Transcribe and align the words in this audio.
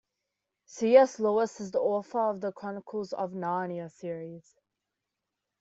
C.S. 0.65 1.19
Lewis 1.19 1.59
is 1.61 1.69
the 1.69 1.79
author 1.79 2.31
of 2.31 2.41
The 2.41 2.51
Chronicles 2.51 3.13
of 3.13 3.33
Narnia 3.33 3.91
series. 3.91 4.57